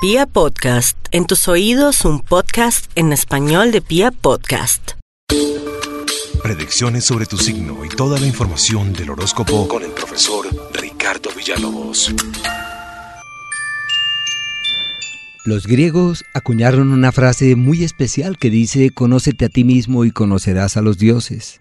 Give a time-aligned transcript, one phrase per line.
[0.00, 4.92] Pia Podcast, en tus oídos un podcast en español de Pia Podcast.
[6.40, 12.14] Predicciones sobre tu signo y toda la información del horóscopo con el profesor Ricardo Villalobos.
[15.44, 20.76] Los griegos acuñaron una frase muy especial que dice, conócete a ti mismo y conocerás
[20.76, 21.60] a los dioses.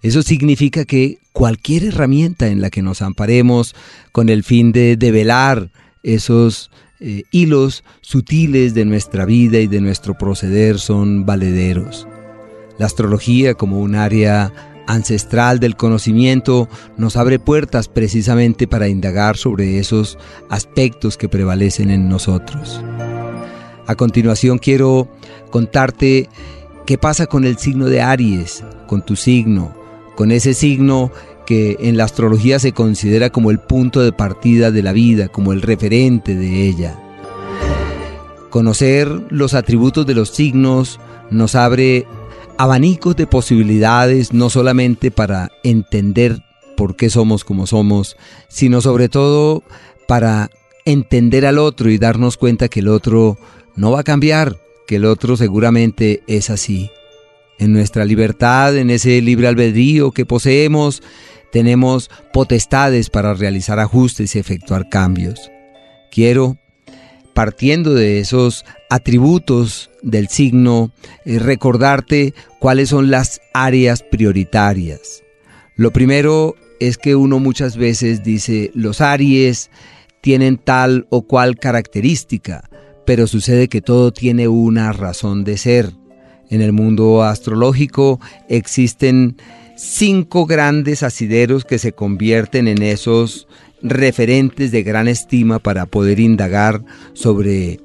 [0.00, 3.74] Eso significa que cualquier herramienta en la que nos amparemos
[4.12, 5.72] con el fin de develar
[6.04, 6.70] esos
[7.00, 12.08] eh, hilos sutiles de nuestra vida y de nuestro proceder son valederos.
[12.78, 14.52] La astrología como un área
[14.88, 22.08] ancestral del conocimiento nos abre puertas precisamente para indagar sobre esos aspectos que prevalecen en
[22.08, 22.82] nosotros.
[23.86, 25.08] A continuación quiero
[25.50, 26.28] contarte
[26.86, 29.77] qué pasa con el signo de Aries, con tu signo,
[30.18, 31.12] con ese signo
[31.46, 35.52] que en la astrología se considera como el punto de partida de la vida, como
[35.52, 36.98] el referente de ella.
[38.50, 40.98] Conocer los atributos de los signos
[41.30, 42.04] nos abre
[42.56, 46.42] abanicos de posibilidades no solamente para entender
[46.76, 48.16] por qué somos como somos,
[48.48, 49.62] sino sobre todo
[50.08, 50.50] para
[50.84, 53.38] entender al otro y darnos cuenta que el otro
[53.76, 54.56] no va a cambiar,
[54.88, 56.90] que el otro seguramente es así.
[57.58, 61.02] En nuestra libertad, en ese libre albedrío que poseemos,
[61.52, 65.50] tenemos potestades para realizar ajustes y efectuar cambios.
[66.10, 66.58] Quiero,
[67.34, 70.92] partiendo de esos atributos del signo,
[71.24, 75.22] eh, recordarte cuáles son las áreas prioritarias.
[75.76, 79.70] Lo primero es que uno muchas veces dice, los Aries
[80.20, 82.68] tienen tal o cual característica,
[83.06, 85.92] pero sucede que todo tiene una razón de ser.
[86.50, 89.36] En el mundo astrológico existen
[89.76, 93.46] cinco grandes asideros que se convierten en esos
[93.82, 96.82] referentes de gran estima para poder indagar
[97.12, 97.80] sobre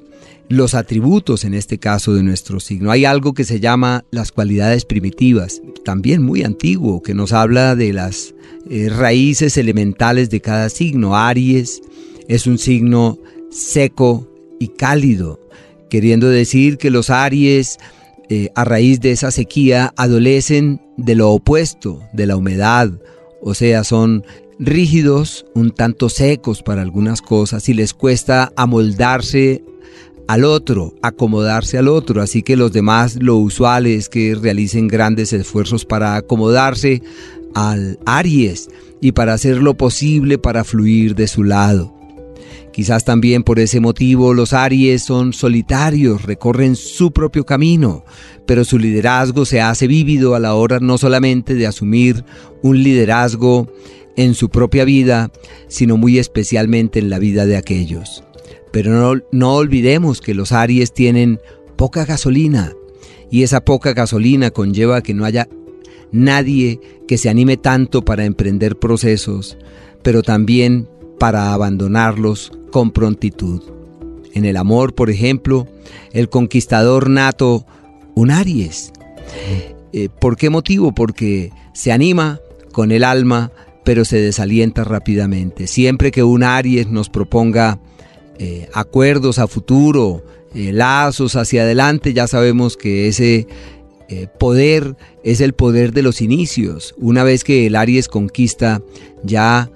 [0.48, 2.90] los atributos, en este caso, de nuestro signo.
[2.90, 7.92] Hay algo que se llama las cualidades primitivas, también muy antiguo, que nos habla de
[7.92, 8.34] las
[8.68, 11.16] eh, raíces elementales de cada signo.
[11.16, 11.80] Aries
[12.28, 13.18] es un signo
[13.50, 14.28] seco
[14.60, 15.40] y cálido,
[15.88, 17.78] queriendo decir que los Aries
[18.30, 22.90] eh, a raíz de esa sequía adolecen de lo opuesto, de la humedad,
[23.42, 24.24] o sea, son
[24.58, 29.62] rígidos, un tanto secos para algunas cosas y les cuesta amoldarse
[30.26, 35.32] al otro, acomodarse al otro, así que los demás lo usual es que realicen grandes
[35.32, 37.02] esfuerzos para acomodarse
[37.54, 38.68] al Aries
[39.00, 41.94] y para hacer lo posible para fluir de su lado.
[42.72, 48.04] Quizás también por ese motivo los Aries son solitarios, recorren su propio camino,
[48.46, 52.24] pero su liderazgo se hace vívido a la hora no solamente de asumir
[52.62, 53.70] un liderazgo
[54.16, 55.30] en su propia vida,
[55.68, 58.24] sino muy especialmente en la vida de aquellos.
[58.72, 61.40] Pero no, no olvidemos que los Aries tienen
[61.76, 62.72] poca gasolina
[63.30, 65.48] y esa poca gasolina conlleva que no haya
[66.12, 69.58] nadie que se anime tanto para emprender procesos,
[70.02, 70.88] pero también
[71.18, 73.62] para abandonarlos con prontitud.
[74.34, 75.66] En el amor, por ejemplo,
[76.12, 77.64] el conquistador nato,
[78.14, 78.92] un Aries.
[79.92, 80.92] Eh, ¿Por qué motivo?
[80.92, 82.40] Porque se anima
[82.72, 83.52] con el alma,
[83.84, 85.68] pero se desalienta rápidamente.
[85.68, 87.78] Siempre que un Aries nos proponga
[88.38, 93.46] eh, acuerdos a futuro, eh, lazos hacia adelante, ya sabemos que ese
[94.38, 96.94] poder es el poder de los inicios.
[96.98, 98.80] Una vez que el Aries conquista,
[99.24, 99.72] ya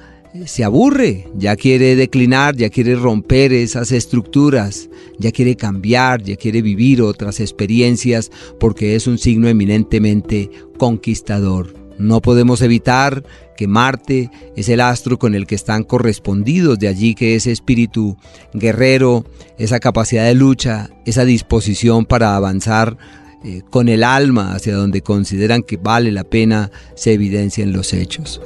[0.46, 6.62] se aburre, ya quiere declinar, ya quiere romper esas estructuras, ya quiere cambiar, ya quiere
[6.62, 8.30] vivir otras experiencias
[8.60, 11.74] porque es un signo eminentemente conquistador.
[11.98, 13.24] No podemos evitar
[13.56, 18.16] que Marte es el astro con el que están correspondidos, de allí que ese espíritu
[18.54, 19.24] guerrero,
[19.58, 22.96] esa capacidad de lucha, esa disposición para avanzar
[23.44, 27.92] eh, con el alma hacia donde consideran que vale la pena, se evidencia en los
[27.92, 28.40] hechos.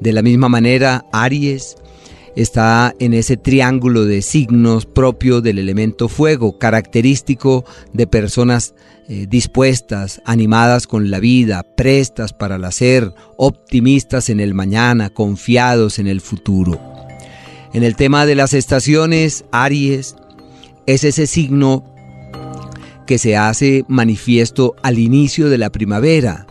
[0.00, 1.76] De la misma manera, Aries
[2.36, 8.74] está en ese triángulo de signos propio del elemento fuego, característico de personas
[9.08, 15.98] eh, dispuestas, animadas con la vida, prestas para el hacer, optimistas en el mañana, confiados
[15.98, 16.80] en el futuro.
[17.72, 20.16] En el tema de las estaciones, Aries
[20.86, 21.84] es ese signo
[23.06, 26.46] que se hace manifiesto al inicio de la primavera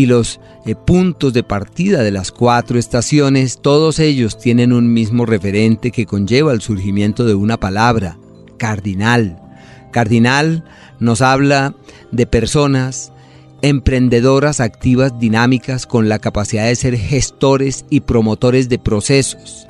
[0.00, 5.26] y los eh, puntos de partida de las cuatro estaciones, todos ellos tienen un mismo
[5.26, 8.16] referente que conlleva el surgimiento de una palabra,
[8.56, 9.38] cardinal.
[9.92, 10.64] Cardinal
[11.00, 11.74] nos habla
[12.12, 13.12] de personas
[13.60, 19.66] emprendedoras, activas, dinámicas, con la capacidad de ser gestores y promotores de procesos.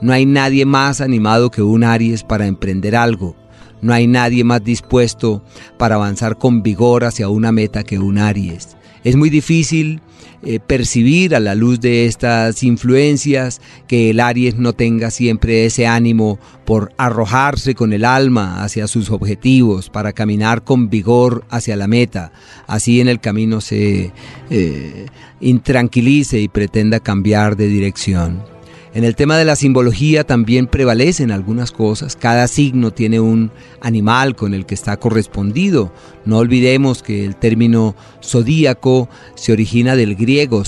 [0.00, 3.36] No hay nadie más animado que un Aries para emprender algo.
[3.80, 5.40] no hay nadie más dispuesto
[5.78, 8.77] para avanzar con vigor hacia una meta que un Aries.
[9.04, 10.00] Es muy difícil
[10.42, 15.88] eh, percibir a la luz de estas influencias que el Aries no tenga siempre ese
[15.88, 21.88] ánimo por arrojarse con el alma hacia sus objetivos, para caminar con vigor hacia la
[21.88, 22.30] meta.
[22.68, 24.12] Así en el camino se
[24.50, 25.06] eh,
[25.40, 28.57] intranquilice y pretenda cambiar de dirección.
[28.94, 32.16] En el tema de la simbología también prevalecen algunas cosas.
[32.16, 33.50] Cada signo tiene un
[33.80, 35.92] animal con el que está correspondido.
[36.24, 40.62] No olvidemos que el término zodíaco se origina del griego,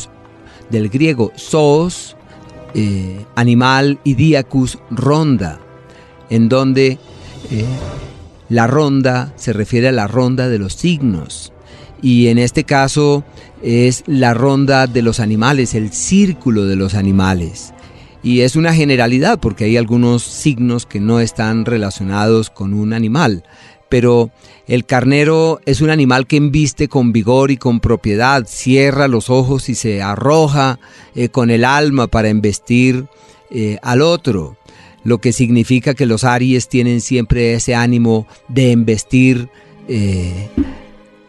[0.69, 2.17] del griego zoos,
[2.75, 5.59] eh, animal, y diacus, ronda,
[6.29, 6.99] en donde
[7.51, 7.65] eh,
[8.49, 11.53] la ronda se refiere a la ronda de los signos.
[12.03, 13.25] Y en este caso
[13.63, 17.75] es la ronda de los animales, el círculo de los animales.
[18.23, 23.45] Y es una generalidad porque hay algunos signos que no están relacionados con un animal.
[23.89, 24.31] Pero
[24.67, 29.69] el carnero es un animal que embiste con vigor y con propiedad, cierra los ojos
[29.69, 30.79] y se arroja
[31.15, 33.07] eh, con el alma para embestir
[33.51, 34.57] eh, al otro,
[35.03, 39.49] lo que significa que los Aries tienen siempre ese ánimo de embestir
[39.89, 40.49] eh,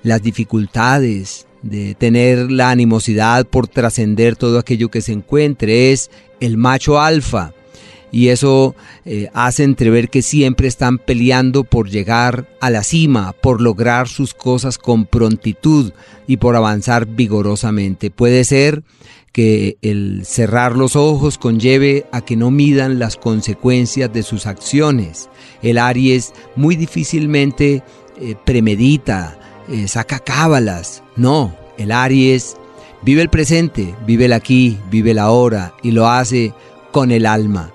[0.03, 6.09] las dificultades, de tener la animosidad por trascender todo aquello que se encuentre, es
[6.39, 7.53] el macho alfa.
[8.13, 8.75] Y eso
[9.05, 14.33] eh, hace entrever que siempre están peleando por llegar a la cima, por lograr sus
[14.33, 15.93] cosas con prontitud
[16.27, 18.11] y por avanzar vigorosamente.
[18.11, 18.83] Puede ser
[19.31, 25.29] que el cerrar los ojos conlleve a que no midan las consecuencias de sus acciones.
[25.61, 27.81] El Aries muy difícilmente
[28.19, 29.39] eh, premedita,
[29.71, 31.03] eh, saca cábalas.
[31.15, 32.57] No, el Aries
[33.01, 36.53] vive el presente, vive el aquí, vive la ahora y lo hace
[36.91, 37.71] con el alma.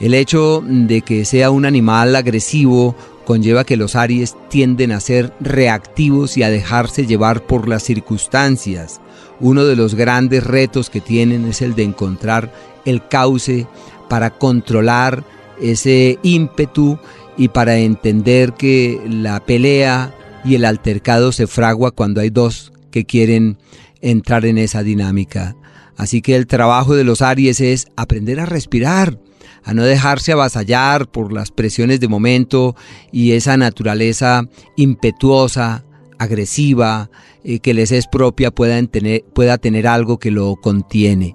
[0.00, 2.94] El hecho de que sea un animal agresivo
[3.24, 9.00] conlleva que los Aries tienden a ser reactivos y a dejarse llevar por las circunstancias.
[9.40, 12.52] Uno de los grandes retos que tienen es el de encontrar
[12.84, 13.66] el cauce
[14.08, 15.24] para controlar
[15.60, 16.98] ese ímpetu
[17.36, 23.04] y para entender que la pelea y el altercado se fragua cuando hay dos que
[23.04, 23.58] quieren
[24.00, 25.56] entrar en esa dinámica.
[25.96, 29.18] Así que el trabajo de los Aries es aprender a respirar,
[29.64, 32.76] a no dejarse avasallar por las presiones de momento
[33.10, 34.44] y esa naturaleza
[34.76, 35.84] impetuosa,
[36.18, 37.10] agresiva,
[37.44, 41.34] eh, que les es propia pueda tener, pueda tener algo que lo contiene.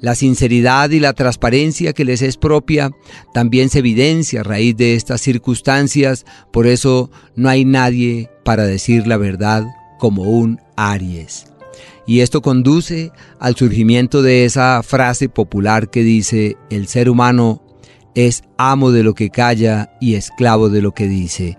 [0.00, 2.92] La sinceridad y la transparencia que les es propia
[3.34, 9.08] también se evidencia a raíz de estas circunstancias, por eso no hay nadie para decir
[9.08, 9.66] la verdad
[9.98, 11.46] como un Aries.
[12.06, 13.10] Y esto conduce
[13.40, 17.62] al surgimiento de esa frase popular que dice, el ser humano
[18.14, 21.58] es amo de lo que calla y esclavo de lo que dice.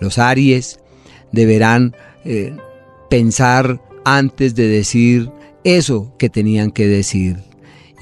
[0.00, 0.80] Los Aries
[1.32, 2.54] deberán eh,
[3.08, 5.30] pensar antes de decir
[5.64, 7.38] eso que tenían que decir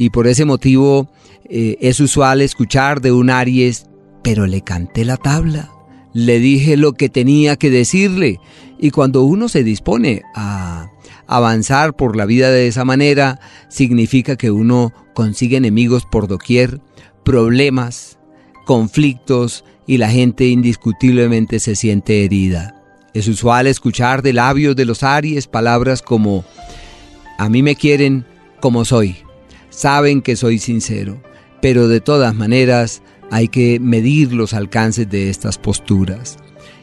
[0.02, 1.08] y por ese motivo
[1.48, 3.86] eh, es usual escuchar de un Aries,
[4.24, 5.70] pero le canté la tabla,
[6.12, 8.40] le dije lo que tenía que decirle
[8.80, 10.90] y cuando uno se dispone a
[11.28, 13.38] avanzar por la vida de esa manera,
[13.68, 16.80] significa que uno consigue enemigos por doquier,
[17.24, 18.18] problemas,
[18.66, 22.74] conflictos y la gente indiscutiblemente se siente herida.
[23.14, 26.44] Es usual escuchar de labios de los Aries palabras como
[27.38, 28.26] a mí me quieren
[28.60, 29.16] como soy,
[29.72, 31.20] saben que soy sincero,
[31.60, 36.38] pero de todas maneras hay que medir los alcances de estas posturas.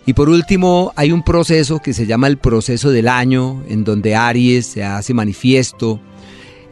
[0.05, 4.15] Y por último, hay un proceso que se llama el proceso del año, en donde
[4.15, 6.01] Aries se hace manifiesto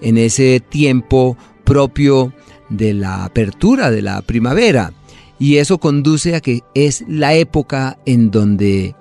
[0.01, 2.33] en ese tiempo propio
[2.69, 4.91] de la apertura de la primavera.
[5.37, 8.95] Y eso conduce a que es la época en donde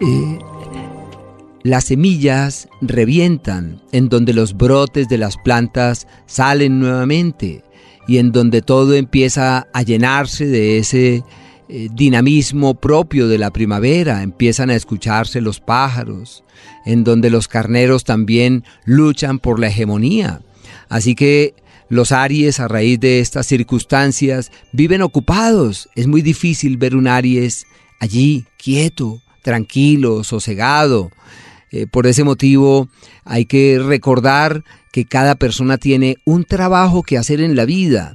[0.00, 0.38] eh,
[1.62, 7.62] las semillas revientan, en donde los brotes de las plantas salen nuevamente
[8.08, 11.22] y en donde todo empieza a llenarse de ese
[11.68, 16.42] eh, dinamismo propio de la primavera, empiezan a escucharse los pájaros,
[16.84, 20.42] en donde los carneros también luchan por la hegemonía.
[20.88, 21.54] Así que
[21.88, 25.88] los Aries a raíz de estas circunstancias viven ocupados.
[25.94, 27.66] Es muy difícil ver un Aries
[28.00, 31.10] allí, quieto, tranquilo, sosegado.
[31.72, 32.88] Eh, por ese motivo
[33.24, 34.62] hay que recordar
[34.92, 38.14] que cada persona tiene un trabajo que hacer en la vida.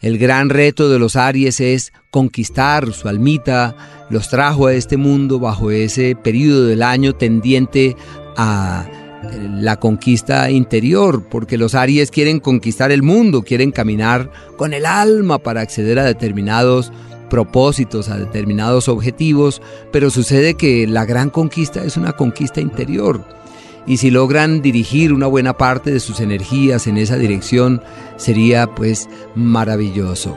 [0.00, 3.76] El gran reto de los Aries es conquistar su almita,
[4.10, 7.96] los trajo a este mundo bajo ese periodo del año tendiente
[8.36, 8.88] a
[9.22, 14.84] eh, la conquista interior, porque los Aries quieren conquistar el mundo, quieren caminar con el
[14.84, 16.92] alma para acceder a determinados
[17.28, 23.22] propósitos, a determinados objetivos, pero sucede que la gran conquista es una conquista interior.
[23.86, 27.82] Y si logran dirigir una buena parte de sus energías en esa dirección,
[28.16, 30.36] sería pues maravilloso.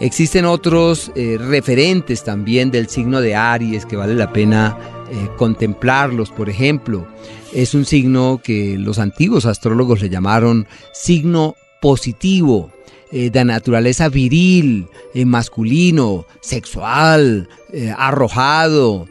[0.00, 4.76] Existen otros eh, referentes también del signo de Aries que vale la pena
[5.12, 6.30] eh, contemplarlos.
[6.30, 7.06] Por ejemplo,
[7.52, 12.72] es un signo que los antiguos astrólogos le llamaron signo positivo.
[13.12, 14.86] Eh, de naturaleza viril,
[15.26, 17.48] masculino, sexual,
[17.96, 19.06] arrojado,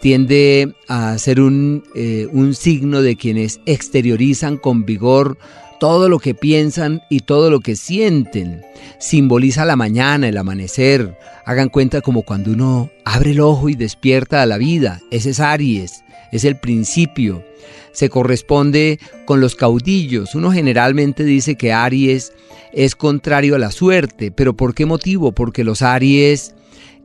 [0.00, 1.84] tiende a ser un,
[2.32, 5.38] un signo de quienes exteriorizan con vigor
[5.80, 8.62] todo lo que piensan y todo lo que sienten.
[8.98, 11.18] Simboliza la mañana, el amanecer.
[11.46, 15.00] Hagan cuenta como cuando uno abre el ojo y despierta a la vida.
[15.10, 17.42] Ese es Aries, es el principio.
[17.92, 20.34] Se corresponde con los caudillos.
[20.34, 22.34] Uno generalmente dice que Aries
[22.74, 25.32] es contrario a la suerte, pero ¿por qué motivo?
[25.32, 26.54] Porque los Aries,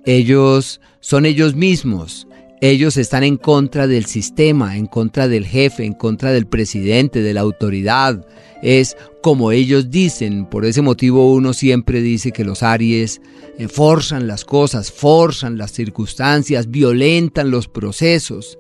[0.05, 2.27] ellos son ellos mismos.
[2.59, 7.33] Ellos están en contra del sistema, en contra del jefe, en contra del presidente, de
[7.33, 8.25] la autoridad
[8.65, 10.47] es como ellos dicen.
[10.47, 13.21] Por ese motivo uno siempre dice que los Aries
[13.59, 18.57] eh, forzan las cosas, forzan las circunstancias, violentan los procesos.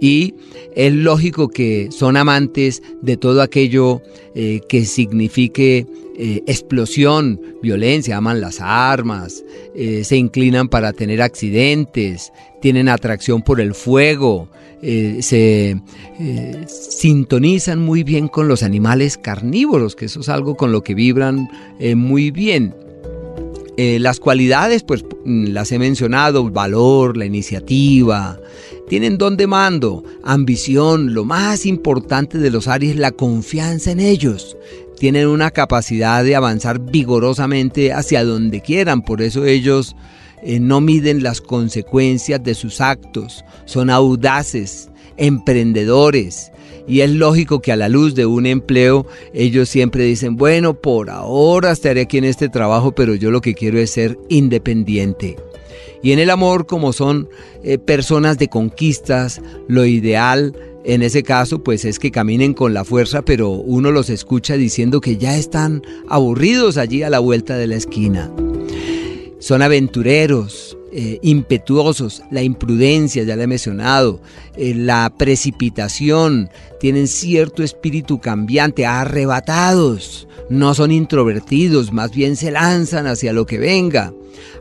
[0.00, 0.34] Y
[0.74, 4.02] es lógico que son amantes de todo aquello
[4.34, 5.86] eh, que signifique
[6.18, 9.44] eh, explosión, violencia, aman las armas,
[9.74, 12.32] se inclinan para tener accidentes,
[12.62, 14.48] tienen atracción por el fuego,
[14.82, 15.80] eh, se
[16.20, 20.94] eh, sintonizan muy bien con los animales carnívoros, que eso es algo con lo que
[20.94, 22.74] vibran eh, muy bien.
[23.78, 28.38] las cualidades, pues mm, las he mencionado, valor, la iniciativa,
[28.88, 34.56] tienen don de mando, ambición, lo más importante de los Aries, la confianza en ellos.
[34.98, 39.94] Tienen una capacidad de avanzar vigorosamente hacia donde quieran, por eso ellos
[40.42, 46.52] eh, no miden las consecuencias de sus actos, son audaces, emprendedores.
[46.88, 51.10] Y es lógico que a la luz de un empleo ellos siempre dicen, bueno, por
[51.10, 55.36] ahora estaré aquí en este trabajo, pero yo lo que quiero es ser independiente.
[56.02, 57.28] Y en el amor, como son
[57.64, 60.54] eh, personas de conquistas, lo ideal
[60.88, 65.00] en ese caso, pues es que caminen con la fuerza, pero uno los escucha diciendo
[65.00, 68.30] que ya están aburridos allí a la vuelta de la esquina.
[69.40, 74.20] Son aventureros, eh, impetuosos, la imprudencia, ya le he mencionado,
[74.56, 83.08] eh, la precipitación, tienen cierto espíritu cambiante, arrebatados, no son introvertidos, más bien se lanzan
[83.08, 84.14] hacia lo que venga.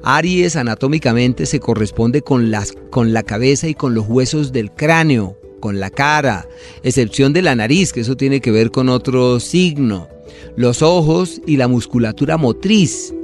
[0.03, 5.37] Aries anatómicamente se corresponde con, las, con la cabeza y con los huesos del cráneo,
[5.65, 6.47] con la cara,
[6.83, 10.07] excepción de la nariz, que eso tiene que ver con otro signo,
[10.55, 13.15] los ojos y la musculatura motriz.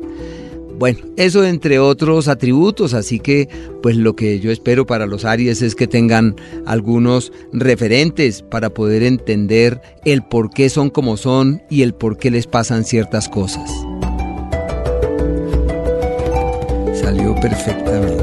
[0.80, 3.48] Bueno, eso entre otros atributos, así que
[3.84, 9.04] pues lo que yo espero para los Aries es que tengan algunos referentes para poder
[9.04, 13.70] entender el por qué son como son y el por qué les pasan ciertas cosas.
[17.00, 18.21] Salió perfectamente.